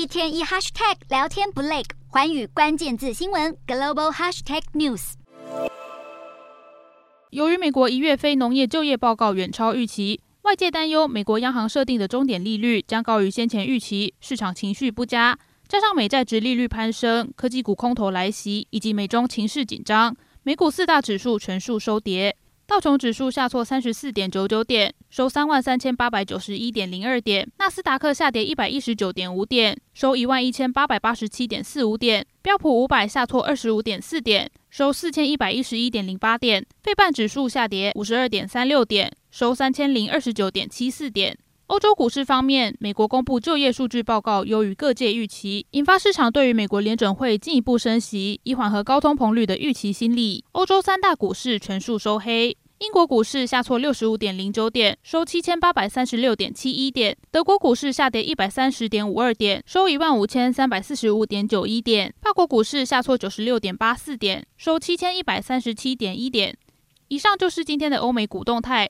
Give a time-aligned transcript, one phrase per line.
[0.00, 5.12] 一天一 hashtag 聊天不累，寰宇关键字新闻 global hashtag news。
[7.28, 15.38] 由于美国一月非农业就业报告远超预期，外界担忧美国央行设定的终点利率将高于先前预期，市场情绪不佳。
[15.68, 22.34] 加上美债殖利率攀升、科技股空头来袭，以及美中情势紧张，美股四大指数全数收跌。
[22.70, 41.36] 道琼指数下挫三十四点九九点，收三万三千八百九十一点零二点；纳斯达克下跌一百一十九点五点，收一万一千八百八十七点四五点；标普五百下挫二十五点四点，收四千一百一十一点零八点；费半指数下跌五十二点三六点，收三千零二十九点七四点。
[41.70, 50.44] 欧洲股市方面，美国公布就业数据报告优于各界预期，引发市场对于美国联准会进一步升息以缓和高通膨率的预期心理。
[50.50, 52.56] 欧洲三大股市全数收黑。
[52.78, 66.56] 英国股市下挫六十五点零九点，收七千八百三十六点七一点；德国股市下跌一百三十点五二点，收一万五千三百四十五点九一点；法国股市下挫九十六点八四点，收七千一百三十七点一点。
[67.06, 68.88] 以上就是今天的欧美股动态。